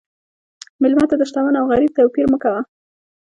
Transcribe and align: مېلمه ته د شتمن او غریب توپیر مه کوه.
مېلمه 0.81 1.05
ته 1.09 1.15
د 1.17 1.21
شتمن 1.29 1.55
او 1.59 1.65
غریب 1.71 1.91
توپیر 1.97 2.25
مه 2.31 2.37
کوه. 2.43 2.61